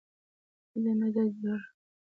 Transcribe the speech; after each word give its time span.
په 0.69 0.77
ده 0.83 0.91
نه 0.99 1.07
ده 1.15 1.23
جوړه. 1.35 1.55